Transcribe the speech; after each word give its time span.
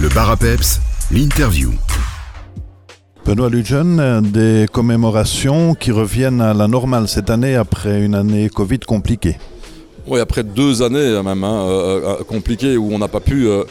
Le 0.00 0.08
bar 0.08 0.30
à 0.30 0.36
peps, 0.36 0.80
l'interview. 1.10 1.70
Benoît 3.24 3.48
Lujan, 3.48 4.20
des 4.22 4.66
commémorations 4.70 5.74
qui 5.74 5.90
reviennent 5.92 6.40
à 6.40 6.52
la 6.52 6.66
normale 6.68 7.08
cette 7.08 7.30
année 7.30 7.54
après 7.54 8.02
une 8.02 8.14
année 8.14 8.48
Covid 8.48 8.80
compliquée. 8.80 9.36
Oui, 10.06 10.20
après 10.20 10.42
deux 10.42 10.82
années 10.82 11.22
même 11.22 11.44
hein, 11.44 11.66
euh, 11.66 12.18
euh, 12.20 12.24
compliquées 12.24 12.76
où 12.76 12.92
on 12.92 12.98
n'a 12.98 13.08
pas 13.08 13.20
pu 13.20 13.46
euh, 13.48 13.64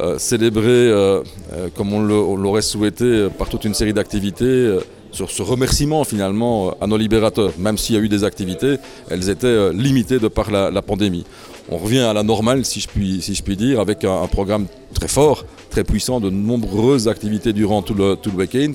euh, 0.00 0.18
célébrer 0.18 0.64
euh, 0.68 1.22
euh, 1.52 1.68
comme 1.76 1.92
on 1.92 2.00
l'aurait 2.36 2.62
souhaité 2.62 3.04
euh, 3.04 3.28
par 3.28 3.48
toute 3.48 3.64
une 3.64 3.74
série 3.74 3.92
d'activités. 3.92 4.44
euh, 4.44 4.80
sur 5.12 5.30
ce 5.30 5.40
remerciement 5.42 6.04
finalement 6.04 6.68
euh, 6.68 6.70
à 6.82 6.86
nos 6.86 6.96
libérateurs, 6.98 7.52
même 7.58 7.78
s'il 7.78 7.94
y 7.94 7.98
a 7.98 8.02
eu 8.02 8.08
des 8.08 8.22
activités, 8.24 8.76
elles 9.10 9.30
étaient 9.30 9.46
euh, 9.46 9.72
limitées 9.72 10.18
de 10.18 10.28
par 10.28 10.50
la, 10.50 10.70
la 10.70 10.82
pandémie. 10.82 11.24
On 11.70 11.78
revient 11.78 12.00
à 12.00 12.12
la 12.12 12.22
normale, 12.22 12.64
si 12.64 12.80
je 12.80 12.88
puis, 12.88 13.22
si 13.22 13.34
je 13.34 13.42
puis 13.42 13.56
dire, 13.56 13.80
avec 13.80 14.04
un, 14.04 14.22
un 14.22 14.26
programme 14.26 14.66
très 14.94 15.08
fort, 15.08 15.44
très 15.76 15.84
puissant, 15.84 16.20
de 16.20 16.30
nombreuses 16.30 17.06
activités 17.06 17.52
durant 17.52 17.82
tout 17.82 17.92
le, 17.92 18.16
tout 18.16 18.30
le 18.30 18.38
week-end, 18.38 18.72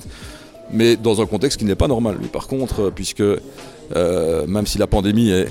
mais 0.70 0.94
dans 0.94 1.20
un 1.20 1.26
contexte 1.26 1.58
qui 1.58 1.64
n'est 1.64 1.74
pas 1.84 1.88
normal. 1.88 2.16
Par 2.32 2.46
contre, 2.46 2.76
euh, 2.80 2.90
puisque 2.94 3.22
euh, 3.22 4.46
même 4.46 4.68
si 4.68 4.78
la 4.78 4.86
pandémie 4.86 5.30
est, 5.30 5.48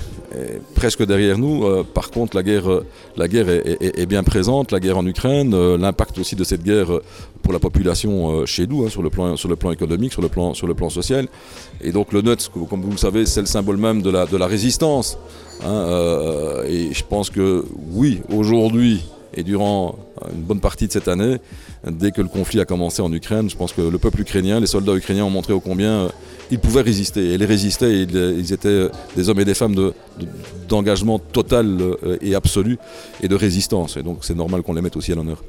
presque 0.74 1.04
derrière 1.04 1.36
nous, 1.36 1.64
euh, 1.64 1.84
par 1.84 2.10
contre 2.10 2.34
la 2.34 2.42
guerre, 2.42 2.68
la 3.18 3.28
guerre 3.28 3.50
est, 3.50 4.06
bien 4.06 4.22
présente, 4.22 4.72
la 4.72 4.80
guerre 4.80 4.96
en 4.96 5.06
Ukraine, 5.06 5.54
l'impact 5.76 6.18
aussi 6.18 6.36
de 6.36 6.42
cette 6.42 6.62
guerre 6.62 6.90
pour 7.42 7.52
la 7.52 7.58
population 7.58 8.46
chez 8.46 8.66
nous, 8.66 8.86
hein, 8.86 8.88
sur, 8.88 9.02
le 9.02 9.10
plan, 9.10 9.36
sur 9.36 9.50
le 9.50 9.56
plan 9.56 9.72
économique, 9.72 10.12
sur 10.12 10.22
le 10.22 10.28
plan, 10.28 10.54
sur 10.54 10.66
le 10.66 10.72
plan 10.72 10.88
social. 10.88 11.28
Et 11.82 11.92
donc 11.92 12.14
le 12.14 12.22
NUTS, 12.22 12.48
comme 12.70 12.80
vous 12.80 12.92
le 12.92 12.96
savez, 12.96 13.26
c'est 13.26 13.40
le 13.40 13.46
symbole 13.46 13.76
même 13.76 14.00
de 14.00 14.08
la, 14.08 14.24
de 14.24 14.38
la 14.38 14.46
résistance. 14.46 15.18
hein, 15.62 16.62
et 16.66 16.94
je 16.94 17.04
pense 17.04 17.28
que 17.28 17.66
oui, 17.92 18.22
aujourd'hui 18.34 19.02
et 19.34 19.42
durant 19.42 19.96
une 20.34 20.42
bonne 20.42 20.60
partie 20.60 20.86
de 20.86 20.92
cette 20.92 21.08
année, 21.08 21.38
dès 21.90 22.10
que 22.10 22.20
le 22.22 22.28
conflit 22.28 22.60
a 22.60 22.64
commencé 22.64 23.02
en 23.02 23.12
Ukraine, 23.12 23.48
je 23.50 23.56
pense 23.56 23.72
que 23.72 23.82
le 23.82 23.98
peuple 23.98 24.20
ukrainien, 24.20 24.60
les 24.60 24.66
soldats 24.66 24.94
ukrainiens 24.94 25.24
ont 25.24 25.30
montré 25.30 25.52
ô 25.52 25.60
combien 25.60 25.92
euh, 25.92 26.08
ils 26.50 26.58
pouvaient 26.58 26.82
résister. 26.82 27.30
Et 27.30 27.34
ils 27.34 27.44
résistaient, 27.44 27.92
et 27.92 28.02
ils, 28.02 28.14
ils 28.38 28.52
étaient 28.52 28.68
euh, 28.68 28.88
des 29.16 29.28
hommes 29.28 29.40
et 29.40 29.44
des 29.44 29.54
femmes 29.54 29.74
de- 29.74 29.92
de- 30.20 30.26
d'engagement 30.68 31.18
total 31.18 31.78
euh, 31.80 32.16
et 32.20 32.34
absolu 32.34 32.78
et 33.22 33.28
de 33.28 33.34
résistance. 33.34 33.96
Et 33.96 34.02
donc 34.02 34.18
c'est 34.22 34.36
normal 34.36 34.62
qu'on 34.62 34.74
les 34.74 34.82
mette 34.82 34.96
aussi 34.96 35.12
à 35.12 35.14
l'honneur. 35.14 35.42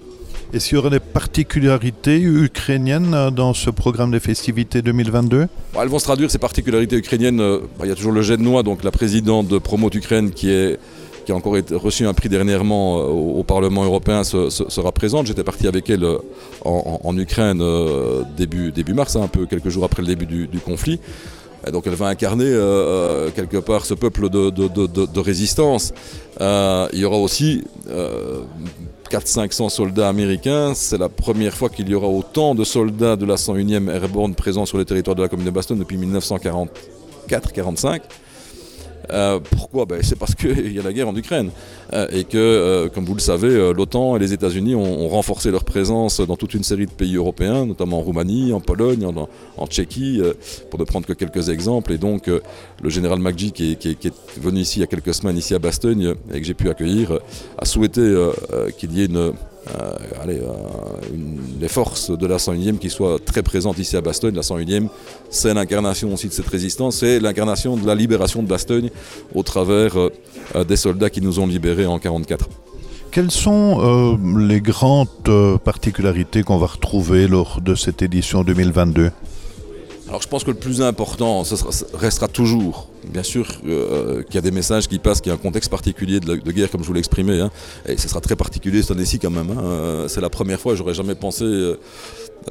Est-ce 0.53 0.67
qu'il 0.69 0.75
y 0.75 0.79
aurait 0.79 0.91
des 0.91 0.99
particularités 0.99 2.19
ukrainiennes 2.21 3.31
dans 3.35 3.53
ce 3.55 3.69
programme 3.71 4.11
des 4.11 4.19
festivités 4.19 4.81
2022 4.83 5.47
Bon, 5.73 5.81
elles 5.81 5.87
vont 5.89 5.97
se 5.97 6.03
traduire 6.03 6.29
ces 6.29 6.37
particularités 6.37 6.95
ukrainiennes. 6.95 7.37
bah, 7.37 7.85
Il 7.85 7.89
y 7.89 7.91
a 7.91 7.95
toujours 7.95 8.11
le 8.11 8.21
Noix, 8.37 8.61
donc 8.61 8.83
la 8.83 8.91
présidente 8.91 9.47
de 9.47 9.57
Promote 9.57 9.95
Ukraine, 9.95 10.29
qui, 10.31 10.49
est, 10.51 10.77
qui 11.25 11.31
a 11.31 11.35
encore 11.35 11.55
reçu 11.71 12.05
un 12.05 12.13
prix 12.13 12.29
dernièrement 12.29 12.99
euh, 12.99 13.03
au, 13.03 13.43
Parlement 13.43 13.83
européen, 13.83 14.23
se- 14.23 14.49
se- 14.49 14.69
sera 14.69 14.91
présente. 14.91 15.27
J'étais 15.27 15.43
parti 15.43 15.67
avec 15.67 15.89
elle 15.89 16.03
euh, 16.03 16.17
en, 16.63 17.17
Ukraine 17.17 17.59
euh, 17.61 18.23
début, 18.37 18.73
mars, 18.93 19.15
hein, 19.15 19.21
un 19.23 19.27
peu 19.27 19.45
quelques 19.45 19.69
jours 19.69 19.85
après 19.85 20.01
le 20.01 20.07
début 20.07 20.25
du, 20.25 20.59
conflit. 20.59 20.99
Donc 21.71 21.87
elle 21.87 21.95
va 21.95 22.07
incarner 22.07 22.51
quelque 23.35 23.57
part 23.57 23.85
ce 23.85 23.93
peuple 23.93 24.29
de, 24.29 25.19
résistance. 25.19 25.93
Il 26.39 26.99
y 26.99 27.05
aura 27.05 27.17
aussi 27.17 27.63
euh, 27.89 28.41
400-500 29.09 29.69
soldats 29.69 30.09
américains. 30.09 30.73
C'est 30.75 30.97
la 30.97 31.09
première 31.09 31.55
fois 31.55 31.69
qu'il 31.69 31.89
y 31.89 31.95
aura 31.95 32.07
autant 32.07 32.55
de 32.55 32.63
soldats 32.63 33.15
de 33.15 33.25
la 33.25 33.35
101e 33.35 33.89
Airborne 33.89 34.35
présents 34.35 34.65
sur 34.65 34.77
le 34.77 34.85
territoire 34.85 35.15
de 35.15 35.21
la 35.21 35.29
commune 35.29 35.45
de 35.45 35.51
Bastogne 35.51 35.79
depuis 35.79 35.97
1944-45. 35.97 38.01
Euh, 39.11 39.39
pourquoi? 39.39 39.85
Ben, 39.85 39.99
C'est 40.01 40.17
parce 40.17 40.35
qu'il 40.35 40.71
y 40.75 40.79
a 40.79 40.83
la 40.83 40.93
guerre 40.93 41.09
en 41.09 41.15
Ukraine 41.15 41.49
euh, 41.93 42.07
et 42.11 42.23
que, 42.23 42.37
euh, 42.37 42.89
comme 42.89 43.05
vous 43.05 43.15
le 43.15 43.19
savez, 43.19 43.73
l'OTAN 43.73 44.15
et 44.15 44.19
les 44.19 44.33
États-Unis 44.33 44.75
ont, 44.75 45.07
renforcé 45.07 45.51
leur 45.51 45.63
présence 45.63 46.21
dans 46.21 46.37
toute 46.37 46.53
une 46.53 46.63
série 46.63 46.85
de 46.85 46.91
pays 46.91 47.15
européens, 47.15 47.65
notamment 47.65 47.99
en 47.99 48.01
Roumanie, 48.01 48.53
en 48.53 48.59
Pologne, 48.59 49.05
en, 49.05 49.67
Tchéquie, 49.67 50.21
pour 50.69 50.79
ne 50.79 50.85
prendre 50.85 51.05
que 51.05 51.13
quelques 51.13 51.49
exemples. 51.49 51.91
Et 51.91 51.97
donc, 51.97 52.27
le 52.27 52.89
général 52.89 53.19
McGee, 53.19 53.51
qui 53.51 53.71
est, 53.73 54.13
venu 54.41 54.61
ici 54.61 54.79
il 54.79 54.81
y 54.81 54.83
a 54.83 54.87
quelques 54.87 55.13
semaines, 55.13 55.37
ici 55.37 55.53
à 55.53 55.59
Bastogne, 55.59 56.15
et 56.33 56.39
que 56.39 56.45
j'ai 56.45 56.53
pu 56.53 56.69
accueillir, 56.69 57.19
a 57.57 57.65
souhaité 57.65 58.01
qu'il 58.77 58.97
y 58.97 59.01
ait 59.01 59.05
une, 59.05 59.33
euh, 59.69 59.93
euh, 60.27 60.53
les 61.59 61.67
forces 61.67 62.11
de 62.11 62.27
la 62.27 62.37
101e 62.37 62.77
qui 62.77 62.89
soient 62.89 63.17
très 63.23 63.43
présentes 63.43 63.79
ici 63.79 63.95
à 63.95 64.01
Bastogne. 64.01 64.35
La 64.35 64.41
101e, 64.41 64.87
c'est 65.29 65.53
l'incarnation 65.53 66.13
aussi 66.13 66.27
de 66.27 66.33
cette 66.33 66.47
résistance, 66.47 66.97
c'est 66.97 67.19
l'incarnation 67.19 67.77
de 67.77 67.85
la 67.85 67.95
libération 67.95 68.43
de 68.43 68.47
Bastogne 68.47 68.89
au 69.33 69.43
travers 69.43 69.97
euh, 69.97 70.63
des 70.67 70.75
soldats 70.75 71.09
qui 71.09 71.21
nous 71.21 71.39
ont 71.39 71.47
libérés 71.47 71.85
en 71.85 71.97
1944. 71.97 72.49
Quelles 73.11 73.31
sont 73.31 74.17
les 74.39 74.59
grandes 74.59 75.59
particularités 75.63 76.41
qu'on 76.41 76.57
va 76.57 76.65
retrouver 76.65 77.27
lors 77.27 77.61
de 77.61 77.75
cette 77.75 78.01
édition 78.01 78.43
2022 78.43 79.11
Alors 80.13 80.21
je 80.21 80.27
pense 80.27 80.43
que 80.43 80.51
le 80.51 80.57
plus 80.57 80.79
important, 80.83 81.43
ce 81.43 81.55
sera- 81.55 81.71
restera 81.95 82.27
toujours, 82.27 82.87
bien 83.11 83.23
sûr, 83.23 83.47
euh, 83.67 84.21
qu'il 84.21 84.35
y 84.35 84.37
a 84.37 84.41
des 84.41 84.51
messages 84.51 84.87
qui 84.87 84.99
passent, 84.99 85.21
qu'il 85.21 85.31
y 85.31 85.33
a 85.33 85.33
un 85.33 85.39
contexte 85.41 85.71
particulier 85.71 86.19
de, 86.19 86.35
guerre, 86.51 86.69
comme 86.69 86.83
je 86.83 86.85
vous 86.87 86.93
l'ai 86.93 86.99
exprimé, 86.99 87.39
hein, 87.39 87.49
et 87.87 87.97
ce 87.97 88.07
sera 88.07 88.21
très 88.21 88.35
particulier 88.35 88.83
cette 88.83 88.91
année-ci 88.91 89.17
quand 89.17 89.31
même. 89.31 89.49
hein, 89.49 89.63
euh, 89.63 90.07
c'est 90.07 90.21
la 90.21 90.29
première 90.29 90.59
fois, 90.59 90.75
j'aurais 90.75 90.93
jamais 90.93 91.15
pensé 91.15 91.45
euh, 91.45 91.79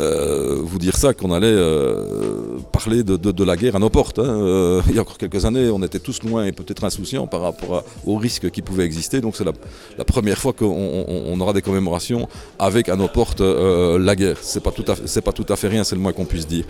euh, 0.00 0.56
vous 0.60 0.80
dire 0.80 0.96
ça, 0.96 1.14
qu'on 1.14 1.30
allait 1.32 1.46
euh, 1.46 2.58
parler 2.72 3.04
de, 3.04 3.44
la 3.44 3.56
guerre 3.56 3.76
à 3.76 3.78
nos 3.78 3.90
portes. 3.90 4.18
hein. 4.18 4.24
Euh, 4.26 4.82
il 4.88 4.96
y 4.96 4.98
a 4.98 5.02
encore 5.02 5.18
quelques 5.18 5.44
années, 5.44 5.70
on 5.70 5.84
était 5.84 6.00
tous 6.00 6.20
loin 6.24 6.44
et 6.46 6.50
peut-être 6.50 6.82
insouciants 6.82 7.28
par 7.28 7.42
rapport 7.42 7.84
aux 8.04 8.16
risques 8.16 8.50
qui 8.50 8.62
pouvaient 8.62 8.86
exister, 8.86 9.20
donc 9.20 9.36
c'est 9.36 9.44
la, 9.44 10.04
première 10.04 10.38
fois 10.38 10.52
qu'on 10.52 10.66
on- 10.66 11.22
on 11.32 11.40
aura 11.40 11.52
des 11.52 11.62
commémorations 11.62 12.28
avec 12.58 12.88
à 12.88 12.96
nos 12.96 13.06
portes 13.06 13.40
euh, 13.40 14.00
la 14.00 14.16
guerre. 14.16 14.38
C'est 14.40 14.64
pas 14.64 14.72
c'est 15.06 15.20
pas 15.22 15.32
tout 15.32 15.46
à 15.48 15.54
fait 15.54 15.68
rien, 15.68 15.84
c'est 15.84 15.94
le 15.94 16.00
moins 16.00 16.12
qu'on 16.12 16.24
puisse 16.24 16.48
dire. 16.48 16.64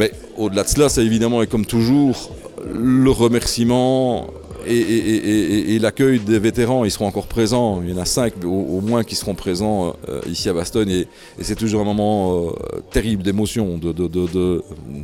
Mais 0.00 0.12
au-delà 0.38 0.62
de 0.62 0.68
cela, 0.68 0.88
c'est 0.88 1.04
évidemment 1.04 1.42
et 1.42 1.46
comme 1.46 1.66
toujours 1.66 2.34
le 2.72 3.10
remerciement 3.10 4.28
et, 4.70 5.78
l'accueil 5.78 6.18
des 6.20 6.38
vétérans. 6.38 6.84
Ils 6.84 6.90
seront 6.90 7.06
encore 7.06 7.26
présents. 7.26 7.80
Il 7.82 7.90
y 7.90 7.92
en 7.92 7.98
a 8.00 8.04
cinq 8.04 8.34
au, 8.44 8.80
moins 8.80 9.04
qui 9.04 9.14
seront 9.14 9.34
présents 9.34 9.94
euh, 10.08 10.20
ici 10.28 10.48
à 10.48 10.52
Bastogne. 10.52 10.90
Et, 10.90 11.08
c'est 11.40 11.56
toujours 11.56 11.80
un 11.80 11.84
moment 11.84 12.48
euh, 12.48 12.50
terrible 12.92 13.22
d'émotion 13.22 13.78
de, 13.78 14.62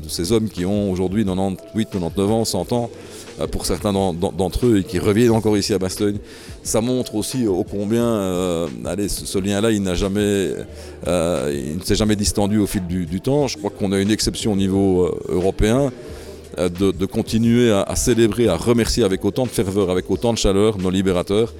ces 0.08 0.32
hommes 0.32 0.48
qui 0.48 0.64
ont 0.64 0.90
aujourd'hui 0.90 1.24
98, 1.24 1.88
99 1.90 2.30
ans, 2.30 2.44
100 2.44 2.72
ans 2.72 2.90
euh, 3.40 3.46
pour 3.46 3.66
certains 3.66 3.92
d'en- 3.92 4.12
d'en- 4.12 4.32
d'entre 4.32 4.66
eux 4.66 4.78
et 4.78 4.84
qui 4.84 4.98
reviennent 4.98 5.30
encore 5.32 5.56
ici 5.56 5.74
à 5.74 5.78
Bastogne. 5.78 6.18
Ça 6.62 6.80
montre 6.80 7.14
aussi 7.14 7.46
ô 7.46 7.64
combien 7.64 8.66
allez, 8.84 9.08
ce, 9.08 9.38
lien-là, 9.38 9.70
il 9.70 9.76
il 9.76 9.82
ne 11.78 11.82
s'est 11.84 11.94
jamais 11.94 12.16
distendu 12.16 12.58
au 12.58 12.66
fil 12.66 12.86
du, 12.86 13.20
temps. 13.20 13.46
Je 13.46 13.56
crois 13.56 13.70
qu'on 13.70 13.92
a 13.92 13.98
une 13.98 14.10
exception 14.10 14.52
au 14.52 14.56
niveau 14.56 15.10
européen 15.28 15.92
de, 16.58 16.90
de 16.92 17.06
continuer 17.06 17.70
à, 17.70 17.82
à 17.82 17.96
célébrer, 17.96 18.48
à 18.48 18.56
remercier 18.56 19.04
avec 19.04 19.24
autant 19.24 19.44
de 19.44 19.50
ferveur, 19.50 19.90
avec 19.90 20.10
autant 20.10 20.32
de 20.32 20.38
chaleur 20.38 20.78
nos 20.78 20.90
libérateurs. 20.90 21.52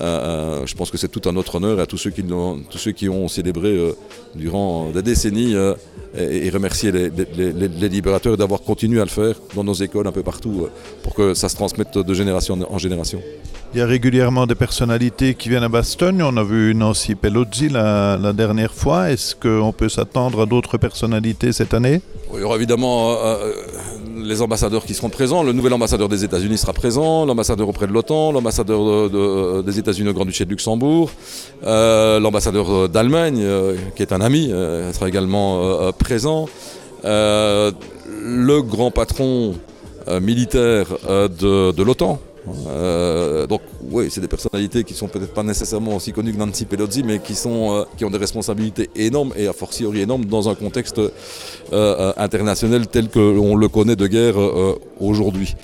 Euh, 0.00 0.04
euh, 0.04 0.66
je 0.66 0.74
pense 0.76 0.92
que 0.92 0.96
c'est 0.96 1.08
tout 1.08 1.28
à 1.28 1.32
notre 1.32 1.56
honneur 1.56 1.78
et 1.80 1.82
à 1.82 1.86
tous 1.86 1.98
ceux 1.98 2.10
qui, 2.10 2.22
l'ont- 2.22 2.60
tous 2.70 2.78
ceux 2.78 2.92
qui 2.92 3.08
ont 3.08 3.26
célébré 3.26 3.68
euh, 3.70 3.92
durant 4.36 4.90
des 4.90 5.02
décennies 5.02 5.56
euh, 5.56 5.74
et, 6.16 6.46
et 6.46 6.50
remercier 6.50 6.92
les, 6.92 7.10
les- 7.10 7.52
les- 7.52 7.66
les 7.68 7.88
libérateurs 7.88 8.36
d'avoir 8.36 8.60
continué 8.62 9.00
à 9.00 9.04
le 9.04 9.10
faire 9.10 9.34
dans 9.56 9.64
nos 9.64 9.74
écoles 9.74 10.06
un 10.06 10.12
peu 10.12 10.22
partout 10.22 10.62
euh, 10.62 10.70
pour 11.02 11.14
que 11.14 11.34
ça 11.34 11.48
se 11.48 11.56
transmette 11.56 11.98
de 11.98 12.14
génération 12.14 12.56
en 12.70 12.78
génération. 12.78 13.20
Il 13.74 13.78
y 13.80 13.82
a 13.82 13.86
régulièrement 13.86 14.46
des 14.46 14.54
personnalités 14.54 15.34
qui 15.34 15.48
viennent 15.48 15.64
à 15.64 15.68
Bastogne. 15.68 16.22
On 16.22 16.36
a 16.36 16.44
vu 16.44 16.74
Nancy 16.76 17.16
Pelozzi 17.16 17.68
la, 17.68 18.16
la 18.22 18.32
dernière 18.32 18.72
fois. 18.72 19.10
Est-ce 19.10 19.34
qu'on 19.34 19.72
peut 19.72 19.88
s'attendre 19.90 20.42
à 20.42 20.46
d'autres 20.46 20.78
personnalités 20.78 21.52
cette 21.52 21.74
année? 21.74 22.00
Il 22.32 22.40
y 22.40 22.44
aura 22.44 22.56
évidemment 22.56 23.10
euh, 23.12 23.14
euh, 23.16 23.52
les 24.28 24.42
ambassadeurs 24.42 24.84
qui 24.84 24.94
seront 24.94 25.08
présents. 25.08 25.42
Le 25.42 25.52
nouvel 25.52 25.72
ambassadeur 25.72 26.08
des 26.08 26.22
États-Unis 26.22 26.58
sera 26.58 26.72
présent, 26.72 27.24
l'ambassadeur 27.24 27.68
auprès 27.68 27.86
de 27.86 27.92
l'OTAN, 27.92 28.30
l'ambassadeur 28.32 28.80
de- 28.84 29.08
de- 29.08 29.62
des 29.62 29.78
États-Unis 29.78 30.10
au 30.10 30.12
Grand-Duché 30.12 30.44
de 30.44 30.50
Luxembourg, 30.50 31.10
euh, 31.64 32.20
l'ambassadeur 32.20 32.70
euh, 32.70 32.88
d'Allemagne, 32.88 33.40
euh, 33.42 33.74
qui 33.96 34.02
est 34.02 34.12
un 34.12 34.20
ami, 34.20 34.48
sera 34.92 35.08
également 35.08 35.90
présent. 35.98 36.46
Le 37.04 38.60
grand 38.60 38.90
patron 38.90 39.54
militaire 40.20 40.86
de 41.08 41.82
l'OTAN. 41.82 42.18
Euh, 42.68 43.46
donc 43.46 43.60
oui, 43.90 44.08
c'est 44.10 44.20
des 44.20 44.28
personnalités 44.28 44.84
qui 44.84 44.94
sont 44.94 45.08
peut-être 45.08 45.32
pas 45.32 45.42
nécessairement 45.42 45.96
aussi 45.96 46.12
connues 46.12 46.32
que 46.32 46.38
Nancy 46.38 46.64
Pelosi, 46.64 47.02
mais 47.02 47.18
qui, 47.18 47.34
sont, 47.34 47.72
euh, 47.72 47.84
qui 47.96 48.04
ont 48.04 48.10
des 48.10 48.18
responsabilités 48.18 48.90
énormes 48.96 49.32
et 49.36 49.46
a 49.46 49.52
fortiori 49.52 50.00
énormes 50.00 50.24
dans 50.24 50.48
un 50.48 50.54
contexte 50.54 51.00
euh, 51.72 52.12
international 52.16 52.86
tel 52.86 53.08
que 53.08 53.18
l'on 53.18 53.56
le 53.56 53.68
connaît 53.68 53.96
de 53.96 54.06
guerre 54.06 54.36
aujourd'hui. 55.00 55.54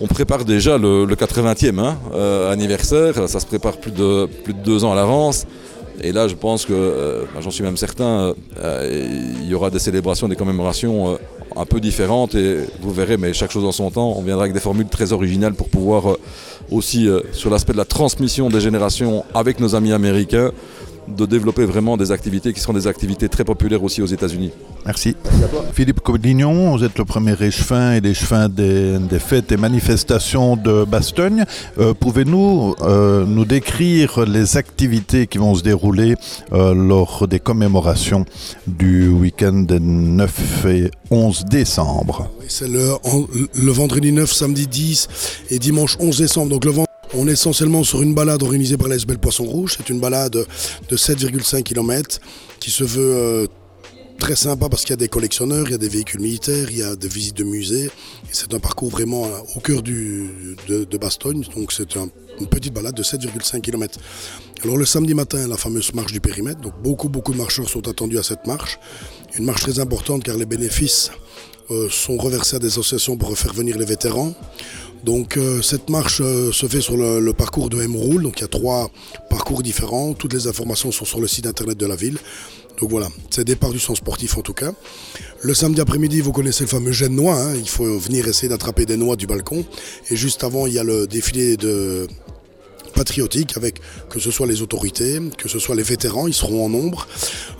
On 0.00 0.06
prépare 0.06 0.44
déjà 0.44 0.78
le, 0.78 1.04
le 1.04 1.14
80e 1.14 1.78
hein, 1.78 1.98
anniversaire, 2.50 3.28
ça 3.28 3.40
se 3.40 3.46
prépare 3.46 3.76
plus 3.76 3.90
de, 3.90 4.26
plus 4.44 4.54
de 4.54 4.60
deux 4.60 4.84
ans 4.84 4.92
à 4.92 4.94
l'avance. 4.94 5.46
Et 6.02 6.12
là, 6.12 6.28
je 6.28 6.34
pense 6.34 6.64
que, 6.64 7.26
bah, 7.34 7.40
j'en 7.42 7.50
suis 7.50 7.62
même 7.62 7.76
certain, 7.76 8.34
il 8.62 9.46
y 9.46 9.54
aura 9.54 9.70
des 9.70 9.78
célébrations, 9.78 10.28
des 10.28 10.36
commémorations 10.36 11.18
un 11.60 11.66
peu 11.66 11.80
différentes. 11.80 12.34
Et 12.34 12.58
vous 12.80 12.92
verrez, 12.92 13.16
mais 13.16 13.32
chaque 13.32 13.50
chose 13.50 13.64
en 13.64 13.72
son 13.72 13.90
temps, 13.90 14.14
on 14.16 14.22
viendra 14.22 14.44
avec 14.44 14.54
des 14.54 14.60
formules 14.60 14.88
très 14.88 15.12
originales 15.12 15.54
pour 15.54 15.68
pouvoir 15.68 16.10
euh, 16.10 16.18
aussi, 16.70 17.08
euh, 17.08 17.20
sur 17.32 17.50
l'aspect 17.50 17.72
de 17.72 17.78
la 17.78 17.84
transmission 17.84 18.48
des 18.48 18.60
générations 18.60 19.24
avec 19.34 19.60
nos 19.60 19.74
amis 19.74 19.92
américains, 19.92 20.50
de 21.10 21.26
développer 21.26 21.64
vraiment 21.64 21.96
des 21.96 22.12
activités 22.12 22.52
qui 22.52 22.60
seront 22.60 22.72
des 22.72 22.86
activités 22.86 23.28
très 23.28 23.44
populaires 23.44 23.82
aussi 23.82 24.02
aux 24.02 24.06
États-Unis. 24.06 24.50
Merci. 24.86 25.16
Philippe 25.74 26.00
Codignon, 26.00 26.76
vous 26.76 26.84
êtes 26.84 26.98
le 26.98 27.04
premier 27.04 27.34
échevin 27.40 27.94
et 27.94 28.00
l'échevin 28.00 28.48
des, 28.48 28.98
des, 28.98 29.18
fêtes 29.18 29.52
et 29.52 29.56
manifestations 29.56 30.56
de 30.56 30.84
Bastogne. 30.84 31.44
Euh, 31.78 31.94
Pouvez-nous 31.94 32.74
euh, 32.80 33.24
nous 33.26 33.44
décrire 33.44 34.24
les 34.26 34.56
activités 34.56 35.26
qui 35.26 35.38
vont 35.38 35.54
se 35.54 35.62
dérouler 35.62 36.14
euh, 36.52 36.74
lors 36.74 37.28
des 37.28 37.40
commémorations 37.40 38.24
du 38.66 39.08
week-end 39.08 39.52
des 39.52 39.80
9 39.80 40.66
et 40.66 40.90
11 41.10 41.44
décembre? 41.44 42.30
C'est 42.48 42.68
le, 42.68 42.94
le, 43.54 43.72
vendredi 43.72 44.12
9, 44.12 44.32
samedi 44.32 44.66
10 44.66 45.08
et 45.50 45.58
dimanche 45.58 45.96
11 46.00 46.18
décembre. 46.18 46.50
Donc 46.50 46.64
le 46.64 46.70
vendredi 46.70 46.89
on 47.14 47.26
est 47.26 47.32
essentiellement 47.32 47.82
sur 47.84 48.02
une 48.02 48.14
balade 48.14 48.42
organisée 48.42 48.76
par 48.76 48.88
l'ASBL 48.88 49.18
Poisson 49.18 49.44
Rouge. 49.44 49.74
C'est 49.76 49.90
une 49.90 50.00
balade 50.00 50.44
de 50.88 50.96
7,5 50.96 51.62
km 51.62 52.20
qui 52.60 52.70
se 52.70 52.84
veut 52.84 53.14
euh, 53.16 53.46
très 54.18 54.36
sympa 54.36 54.68
parce 54.68 54.82
qu'il 54.82 54.90
y 54.90 54.94
a 54.94 54.96
des 54.96 55.08
collectionneurs, 55.08 55.66
il 55.66 55.72
y 55.72 55.74
a 55.74 55.78
des 55.78 55.88
véhicules 55.88 56.20
militaires, 56.20 56.70
il 56.70 56.78
y 56.78 56.82
a 56.82 56.94
des 56.94 57.08
visites 57.08 57.36
de 57.36 57.44
musées. 57.44 57.90
C'est 58.30 58.54
un 58.54 58.60
parcours 58.60 58.90
vraiment 58.90 59.26
au 59.56 59.60
cœur 59.60 59.82
de, 59.82 60.54
de, 60.68 60.98
Bastogne. 60.98 61.42
Donc 61.56 61.72
c'est 61.72 61.96
un, 61.96 62.08
une 62.38 62.46
petite 62.46 62.72
balade 62.72 62.94
de 62.94 63.02
7,5 63.02 63.60
km. 63.60 63.98
Alors 64.62 64.76
le 64.76 64.84
samedi 64.84 65.14
matin, 65.14 65.48
la 65.48 65.56
fameuse 65.56 65.92
marche 65.94 66.12
du 66.12 66.20
périmètre. 66.20 66.60
Donc 66.60 66.80
beaucoup, 66.82 67.08
beaucoup 67.08 67.32
de 67.32 67.38
marcheurs 67.38 67.68
sont 67.68 67.88
attendus 67.88 68.18
à 68.18 68.22
cette 68.22 68.46
marche. 68.46 68.78
Une 69.36 69.44
marche 69.44 69.62
très 69.62 69.80
importante 69.80 70.22
car 70.22 70.36
les 70.36 70.46
bénéfices 70.46 71.10
euh, 71.70 71.88
sont 71.88 72.16
reversés 72.16 72.56
à 72.56 72.58
des 72.58 72.66
associations 72.66 73.16
pour 73.16 73.36
faire 73.38 73.52
venir 73.52 73.78
les 73.78 73.84
vétérans. 73.84 74.34
Donc 75.04 75.36
euh, 75.36 75.62
cette 75.62 75.88
marche 75.88 76.20
euh, 76.20 76.52
se 76.52 76.66
fait 76.66 76.80
sur 76.80 76.96
le, 76.96 77.32
parcours 77.32 77.70
de 77.70 77.80
M-Roule, 77.80 78.22
donc 78.22 78.38
il 78.38 78.42
y 78.42 78.44
a 78.44 78.48
trois 78.48 78.90
parcours 79.28 79.62
différents, 79.62 80.12
toutes 80.12 80.32
les 80.32 80.46
informations 80.46 80.92
sont 80.92 81.04
sur 81.04 81.20
le 81.20 81.26
site 81.26 81.46
internet 81.46 81.78
de 81.78 81.86
la 81.86 81.96
ville. 81.96 82.18
Donc 82.78 82.90
voilà, 82.90 83.08
c'est 83.30 83.44
départ 83.44 83.70
du 83.70 83.78
centre 83.78 83.98
sportif 83.98 84.36
en 84.38 84.42
tout 84.42 84.54
cas. 84.54 84.72
Le 85.42 85.54
samedi 85.54 85.80
après-midi, 85.80 86.20
vous 86.20 86.32
connaissez 86.32 86.64
le 86.64 86.68
fameux 86.68 86.92
jet 86.92 87.08
de 87.08 87.14
noix, 87.14 87.34
hein, 87.34 87.54
il 87.54 87.68
faut 87.68 87.98
venir 87.98 88.26
essayer 88.28 88.48
d'attraper 88.48 88.86
des 88.86 88.96
noix 88.96 89.16
du 89.16 89.26
balcon. 89.26 89.64
Et 90.10 90.16
juste 90.16 90.44
avant, 90.44 90.66
il 90.66 90.74
y 90.74 90.78
a 90.78 90.84
le 90.84 91.06
défilé 91.06 91.56
de 91.56 92.06
patriotique 93.00 93.56
avec 93.56 93.80
que 94.10 94.20
ce 94.20 94.30
soit 94.30 94.46
les 94.46 94.60
autorités, 94.60 95.18
que 95.38 95.48
ce 95.48 95.58
soit 95.58 95.74
les 95.74 95.82
vétérans, 95.82 96.26
ils 96.26 96.34
seront 96.34 96.66
en 96.66 96.68
nombre, 96.68 97.08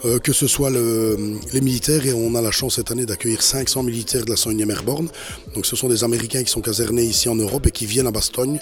euh, 0.04 0.18
que 0.18 0.34
ce 0.34 0.46
soit 0.46 0.68
le, 0.68 1.38
les 1.54 1.62
militaires 1.62 2.04
et 2.06 2.12
on 2.12 2.34
a 2.34 2.42
la 2.42 2.50
chance 2.50 2.76
cette 2.76 2.90
année 2.90 3.06
d'accueillir 3.06 3.40
500 3.40 3.82
militaires 3.82 4.26
de 4.26 4.30
la 4.30 4.36
101e 4.36 4.70
Airborne. 4.70 5.08
Donc 5.54 5.64
ce 5.64 5.76
sont 5.76 5.88
des 5.88 6.04
Américains 6.04 6.42
qui 6.44 6.50
sont 6.50 6.60
casernés 6.60 7.04
ici 7.04 7.30
en 7.30 7.36
Europe 7.36 7.66
et 7.66 7.70
qui 7.70 7.86
viennent 7.86 8.06
à 8.06 8.10
Bastogne 8.10 8.58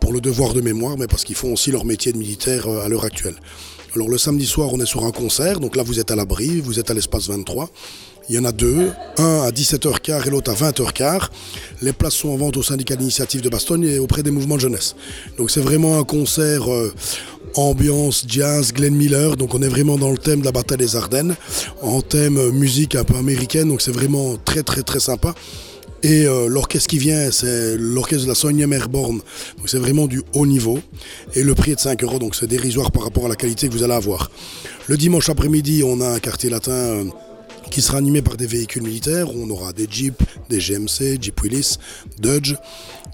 pour 0.00 0.14
le 0.14 0.22
devoir 0.22 0.54
de 0.54 0.62
mémoire, 0.62 0.96
mais 0.96 1.06
parce 1.06 1.24
qu'ils 1.24 1.36
font 1.36 1.52
aussi 1.52 1.70
leur 1.70 1.84
métier 1.84 2.12
de 2.12 2.18
militaire 2.18 2.66
euh, 2.66 2.82
à 2.82 2.88
l'heure 2.88 3.04
actuelle. 3.04 3.36
Alors 3.94 4.08
le 4.08 4.16
samedi 4.16 4.46
soir, 4.46 4.70
on 4.72 4.80
est 4.80 4.86
sur 4.86 5.04
un 5.04 5.12
concert, 5.12 5.60
donc 5.60 5.76
là 5.76 5.82
vous 5.82 6.00
êtes 6.00 6.10
à 6.10 6.16
l'abri, 6.16 6.62
vous 6.62 6.78
êtes 6.80 6.90
à 6.90 6.94
l'espace 6.94 7.28
23. 7.28 7.68
Il 8.32 8.36
y 8.36 8.38
en 8.38 8.46
a 8.46 8.52
deux, 8.52 8.90
un 9.18 9.42
à 9.42 9.50
17h15 9.50 10.26
et 10.26 10.30
l'autre 10.30 10.50
à 10.50 10.54
20h15. 10.54 11.28
Les 11.82 11.92
places 11.92 12.14
sont 12.14 12.30
en 12.30 12.36
vente 12.36 12.56
au 12.56 12.62
syndicat 12.62 12.96
d'initiative 12.96 13.42
de 13.42 13.50
Bastogne 13.50 13.84
et 13.84 13.98
auprès 13.98 14.22
des 14.22 14.30
mouvements 14.30 14.54
de 14.54 14.62
jeunesse. 14.62 14.96
Donc 15.36 15.50
c'est 15.50 15.60
vraiment 15.60 15.98
un 15.98 16.04
concert 16.04 16.72
euh, 16.72 16.94
ambiance 17.56 18.24
jazz, 18.26 18.72
Glenn 18.72 18.94
Miller. 18.94 19.36
Donc 19.36 19.54
on 19.54 19.60
est 19.60 19.68
vraiment 19.68 19.98
dans 19.98 20.10
le 20.10 20.16
thème 20.16 20.40
de 20.40 20.46
la 20.46 20.50
bataille 20.52 20.78
des 20.78 20.96
Ardennes, 20.96 21.36
en 21.82 22.00
thème 22.00 22.38
euh, 22.38 22.50
musique 22.52 22.94
un 22.94 23.04
peu 23.04 23.16
américaine. 23.16 23.68
Donc 23.68 23.82
c'est 23.82 23.92
vraiment 23.92 24.38
très 24.42 24.62
très 24.62 24.80
très 24.80 25.00
sympa. 25.00 25.34
Et 26.02 26.24
euh, 26.26 26.48
l'orchestre 26.48 26.88
qui 26.88 26.96
vient, 26.98 27.30
c'est 27.30 27.76
l'orchestre 27.76 28.24
de 28.24 28.28
la 28.28 28.34
101e 28.34 28.72
Airborne. 28.72 29.20
Donc 29.58 29.68
c'est 29.68 29.78
vraiment 29.78 30.06
du 30.06 30.22
haut 30.32 30.46
niveau. 30.46 30.78
Et 31.34 31.42
le 31.42 31.54
prix 31.54 31.72
est 31.72 31.76
de 31.76 31.80
5 31.80 32.02
euros, 32.02 32.18
donc 32.18 32.34
c'est 32.34 32.46
dérisoire 32.46 32.92
par 32.92 33.02
rapport 33.02 33.26
à 33.26 33.28
la 33.28 33.36
qualité 33.36 33.68
que 33.68 33.74
vous 33.74 33.82
allez 33.82 33.92
avoir. 33.92 34.30
Le 34.86 34.96
dimanche 34.96 35.28
après-midi, 35.28 35.82
on 35.84 36.00
a 36.00 36.08
un 36.08 36.18
quartier 36.18 36.48
latin. 36.48 37.04
Qui 37.72 37.80
sera 37.80 37.96
animé 37.96 38.20
par 38.20 38.36
des 38.36 38.46
véhicules 38.46 38.82
militaires. 38.82 39.28
On 39.34 39.48
aura 39.48 39.72
des 39.72 39.86
Jeeps, 39.90 40.22
des 40.50 40.58
GMC, 40.58 41.16
Jeep 41.20 41.40
Willis, 41.42 41.78
Dodge, 42.18 42.54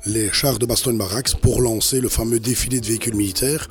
les 0.05 0.33
chars 0.33 0.59
de 0.59 0.67
Bastogne 0.67 0.99
Barracks 0.99 1.37
pour 1.41 1.61
lancer 1.61 2.01
le 2.01 2.09
fameux 2.09 2.41
défilé 2.41 2.81
de 2.81 2.87
véhicules 2.87 3.15
militaires. 3.15 3.69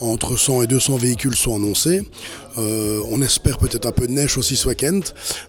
Entre 0.00 0.38
100 0.38 0.62
et 0.62 0.66
200 0.66 0.96
véhicules 0.96 1.36
sont 1.36 1.56
annoncés. 1.56 2.08
Euh, 2.56 3.02
on 3.10 3.20
espère 3.20 3.58
peut-être 3.58 3.84
un 3.84 3.92
peu 3.92 4.06
de 4.06 4.12
neige 4.12 4.38
aussi 4.38 4.56
ce 4.56 4.68
week-end 4.68 5.00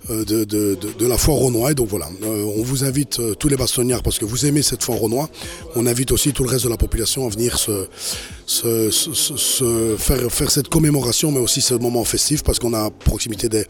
euh, 0.09 0.25
de, 0.25 1.07
la 1.07 1.17
foire 1.17 1.41
au 1.41 1.51
noix. 1.51 1.73
Donc 1.73 1.87
voilà, 1.87 2.09
euh, 2.23 2.43
on 2.57 2.61
vous 2.61 2.83
invite 2.83 3.21
tous 3.39 3.47
les 3.47 3.55
bastognards 3.55 4.03
parce 4.03 4.19
que 4.19 4.25
vous 4.25 4.45
aimez 4.45 4.61
cette 4.61 4.83
foire 4.83 5.01
au. 5.01 5.29
On 5.75 5.85
invite 5.87 6.11
aussi 6.11 6.33
tout 6.33 6.43
le 6.43 6.49
reste 6.49 6.65
de 6.65 6.69
la 6.69 6.77
population 6.77 7.25
à 7.25 7.29
venir 7.29 7.57
se 7.57 7.87
faire, 9.97 10.31
faire 10.31 10.51
cette 10.51 10.67
commémoration, 10.67 11.31
mais 11.31 11.39
aussi 11.39 11.61
ce 11.61 11.75
moment 11.75 12.03
festif 12.03 12.43
parce 12.43 12.59
qu'on 12.59 12.73
a 12.73 12.85
à 12.85 12.89
proximité 12.89 13.47
des 13.47 13.65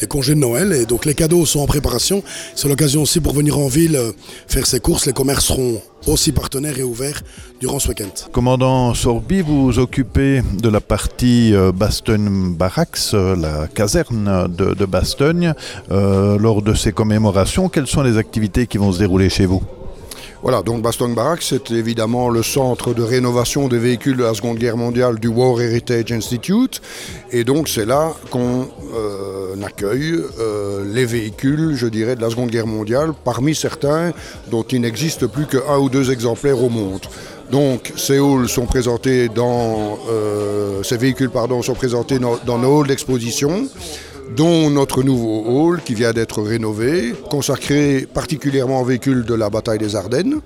des 0.00 0.06
congés 0.06 0.34
de 0.34 0.40
Noël 0.40 0.72
et 0.72 0.86
donc 0.86 1.04
les 1.04 1.14
cadeaux 1.14 1.46
sont 1.46 1.60
en 1.60 1.66
préparation. 1.66 2.22
C'est 2.56 2.68
l'occasion 2.68 3.02
aussi 3.02 3.20
pour 3.20 3.34
venir 3.34 3.58
en 3.58 3.68
ville 3.68 3.96
euh, 3.96 4.12
faire 4.48 4.66
ses 4.66 4.80
courses. 4.80 5.06
Les 5.06 5.12
commerces 5.12 5.46
seront 5.46 5.80
aussi 6.06 6.32
partenaires 6.32 6.78
et 6.78 6.82
ouverts 6.82 7.22
durant 7.60 7.78
ce 7.78 7.88
week-end. 7.88 8.08
Commandant 8.32 8.94
Sorby, 8.94 9.42
vous 9.42 9.78
occupez 9.78 10.42
de 10.60 10.68
la 10.68 10.80
partie 10.80 11.54
euh, 11.54 11.70
Bastogne-Barax, 11.72 13.12
euh, 13.12 13.36
la 13.36 13.68
caserne 13.68 14.48
de, 14.48 14.86
Bastogne. 14.86 15.52
Lors 15.90 16.62
de 16.62 16.74
ces 16.74 16.92
commémorations, 16.92 17.68
quelles 17.68 17.86
sont 17.86 18.02
les 18.02 18.16
activités 18.16 18.66
qui 18.66 18.78
vont 18.78 18.92
se 18.92 18.98
dérouler 18.98 19.28
chez 19.28 19.46
vous? 19.46 19.62
Voilà, 20.42 20.62
donc 20.62 20.80
Bastogne 20.80 21.14
Barracks, 21.14 21.42
c'est 21.42 21.70
évidemment 21.70 22.30
le 22.30 22.42
centre 22.42 22.94
de 22.94 23.02
rénovation 23.02 23.68
des 23.68 23.78
véhicules 23.78 24.16
de 24.16 24.22
la 24.22 24.32
Seconde 24.32 24.56
Guerre 24.56 24.78
mondiale 24.78 25.18
du 25.18 25.28
War 25.28 25.60
Heritage 25.60 26.12
Institute. 26.12 26.80
Et 27.30 27.44
donc 27.44 27.68
c'est 27.68 27.84
là 27.84 28.14
qu'on 28.30 28.66
euh, 28.94 29.62
accueille 29.62 30.18
euh, 30.38 30.82
les 30.94 31.04
véhicules, 31.04 31.74
je 31.74 31.86
dirais, 31.86 32.16
de 32.16 32.22
la 32.22 32.30
Seconde 32.30 32.48
Guerre 32.48 32.66
mondiale, 32.66 33.12
parmi 33.22 33.54
certains 33.54 34.12
dont 34.50 34.62
il 34.62 34.80
n'existe 34.80 35.26
plus 35.26 35.44
qu'un 35.44 35.76
ou 35.78 35.90
deux 35.90 36.10
exemplaires 36.10 36.62
au 36.62 36.70
monde. 36.70 37.02
Donc 37.50 37.92
ces 37.96 38.16
halls 38.16 38.48
sont 38.48 38.64
présentés 38.64 39.28
dans 39.28 39.98
euh, 40.08 40.82
ces 40.82 40.96
véhicules 40.96 41.30
pardon 41.30 41.60
sont 41.62 41.74
présentés 41.74 42.18
dans 42.18 42.58
nos 42.58 42.80
halls 42.80 42.86
d'exposition 42.86 43.68
dont 44.36 44.70
notre 44.70 45.02
nouveau 45.02 45.44
hall 45.46 45.82
qui 45.82 45.94
vient 45.94 46.12
d'être 46.12 46.42
rénové, 46.42 47.14
consacré 47.30 48.06
particulièrement 48.12 48.80
aux 48.80 48.84
véhicules 48.84 49.24
de 49.24 49.34
la 49.34 49.50
bataille 49.50 49.78
des 49.78 49.96
Ardennes. 49.96 50.40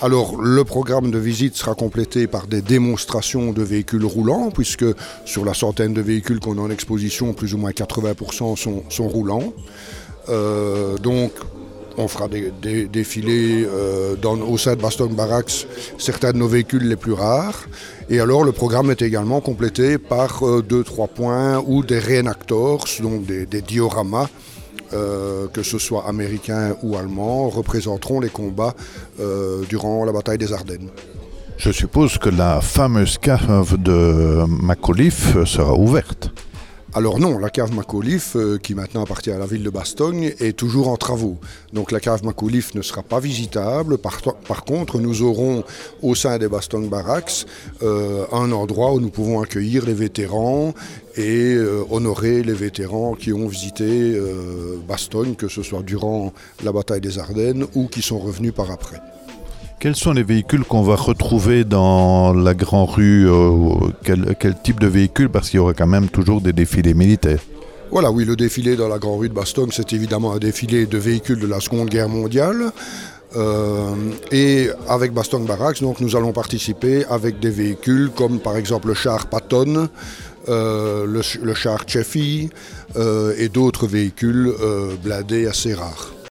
Alors 0.00 0.40
le 0.40 0.62
programme 0.62 1.10
de 1.10 1.18
visite 1.18 1.56
sera 1.56 1.74
complété 1.74 2.26
par 2.28 2.46
des 2.46 2.62
démonstrations 2.62 3.52
de 3.52 3.62
véhicules 3.62 4.04
roulants, 4.04 4.50
puisque 4.50 4.84
sur 5.24 5.44
la 5.44 5.54
centaine 5.54 5.92
de 5.92 6.00
véhicules 6.00 6.38
qu'on 6.38 6.58
a 6.58 6.60
en 6.60 6.70
exposition, 6.70 7.32
plus 7.32 7.54
ou 7.54 7.58
moins 7.58 7.70
80% 7.70 8.56
sont, 8.56 8.84
sont 8.88 9.08
roulants. 9.08 9.52
Euh, 10.28 10.98
donc 10.98 11.32
on 11.98 12.08
fera 12.08 12.28
des, 12.28 12.86
défilés 12.86 13.66
euh, 13.66 14.14
dans, 14.16 14.38
au 14.38 14.56
sein 14.56 14.76
de 14.76 14.80
Baston 14.80 15.10
Barracks 15.10 15.66
certains 15.98 16.32
de 16.32 16.38
nos 16.38 16.48
véhicules 16.48 16.88
les 16.88 16.96
plus 16.96 17.12
rares. 17.12 17.66
Et 18.08 18.20
alors 18.20 18.44
le 18.44 18.52
programme 18.52 18.90
est 18.90 19.02
également 19.02 19.40
complété 19.40 19.98
par 19.98 20.46
euh, 20.46 20.62
deux, 20.62 20.84
trois 20.84 21.08
points 21.08 21.62
ou 21.66 21.82
des 21.82 21.98
reenactors, 21.98 22.86
donc 23.02 23.26
des, 23.26 23.62
dioramas, 23.62 24.28
euh, 24.92 25.48
que 25.48 25.62
ce 25.62 25.78
soit 25.78 26.06
américains 26.06 26.76
ou 26.82 26.96
allemands, 26.96 27.48
représenteront 27.48 28.20
les 28.20 28.30
combats 28.30 28.74
durant 29.68 30.04
la 30.04 30.12
bataille 30.12 30.38
des 30.38 30.52
Ardennes. 30.52 30.88
Je 31.56 31.72
suppose 31.72 32.18
que 32.18 32.28
la 32.28 32.60
fameuse 32.60 33.18
cave 33.18 33.76
de 33.82 34.44
Macauliffe 34.46 35.44
sera 35.44 35.74
ouverte. 35.74 36.30
Alors 36.98 37.20
non, 37.20 37.38
la 37.38 37.48
cave 37.48 37.72
Macauliffe, 37.72 38.34
euh, 38.34 38.58
qui 38.58 38.74
maintenant 38.74 39.04
appartient 39.04 39.30
à 39.30 39.38
la 39.38 39.46
ville 39.46 39.62
de 39.62 39.70
Bastogne, 39.70 40.34
est 40.40 40.58
toujours 40.58 40.88
en 40.88 40.96
travaux. 40.96 41.38
Donc 41.72 41.92
la 41.92 42.00
cave 42.00 42.24
Macauliffe 42.24 42.74
ne 42.74 42.82
sera 42.82 43.04
pas 43.04 43.20
visitable. 43.20 43.98
Par, 43.98 44.20
par 44.20 44.64
contre, 44.64 44.98
nous 44.98 45.22
aurons 45.22 45.62
au 46.02 46.16
sein 46.16 46.38
des 46.38 46.48
Bastogne 46.48 46.88
Barracks 46.88 47.46
euh, 47.84 48.26
un 48.32 48.50
endroit 48.50 48.94
où 48.94 48.98
nous 48.98 49.10
pouvons 49.10 49.40
accueillir 49.40 49.86
les 49.86 49.94
vétérans 49.94 50.74
et 51.14 51.54
euh, 51.54 51.84
honorer 51.88 52.42
les 52.42 52.52
vétérans 52.52 53.14
qui 53.14 53.32
ont 53.32 53.46
visité 53.46 53.84
euh, 54.16 54.76
Bastogne, 54.88 55.36
que 55.36 55.46
ce 55.46 55.62
soit 55.62 55.84
durant 55.84 56.32
la 56.64 56.72
bataille 56.72 57.00
des 57.00 57.20
Ardennes 57.20 57.64
ou 57.76 57.86
qui 57.86 58.02
sont 58.02 58.18
revenus 58.18 58.52
par 58.52 58.72
après. 58.72 59.00
Quels 59.80 59.94
sont 59.94 60.10
les 60.10 60.24
véhicules 60.24 60.64
qu'on 60.64 60.82
va 60.82 60.96
retrouver 60.96 61.62
dans 61.62 62.32
la 62.32 62.52
Grand 62.52 62.84
Rue 62.84 63.30
euh, 63.30 63.60
quel, 64.02 64.56
type 64.60 64.80
de 64.80 64.88
véhicule 64.88 65.28
Parce 65.28 65.50
qu'il 65.50 65.58
y 65.58 65.60
aura 65.60 65.72
quand 65.72 65.86
même 65.86 66.08
toujours 66.08 66.40
des 66.40 66.52
défilés 66.52 66.94
militaires. 66.94 67.38
Voilà, 67.92 68.10
oui, 68.10 68.24
le 68.24 68.34
défilé 68.34 68.74
dans 68.74 68.88
la 68.88 68.98
Grand 68.98 69.16
Rue 69.16 69.28
de 69.28 69.34
Bastogne, 69.34 69.70
c'est 69.70 69.92
évidemment 69.92 70.32
un 70.32 70.38
défilé 70.38 70.86
de 70.86 70.98
véhicules 70.98 71.38
de 71.38 71.46
la 71.46 71.60
Seconde 71.60 71.90
Guerre 71.90 72.08
mondiale. 72.08 72.72
Euh, 73.36 73.94
et 74.32 74.68
avec 74.88 75.12
Bastogne 75.12 75.46
Barracks, 75.46 75.80
donc, 75.80 76.00
nous 76.00 76.16
allons 76.16 76.32
participer 76.32 77.04
avec 77.08 77.38
des 77.38 77.50
véhicules 77.50 78.10
comme 78.16 78.40
par 78.40 78.56
exemple 78.56 78.88
le 78.88 78.94
char 78.94 79.28
Patton, 79.28 79.88
euh, 80.48 81.06
le, 81.06 81.54
char 81.54 81.84
Cheffy 81.86 82.50
et 82.96 83.48
d'autres 83.48 83.86
véhicules 83.86 84.52
blindés 85.04 85.46
assez 85.46 85.72
rares. 85.72 86.17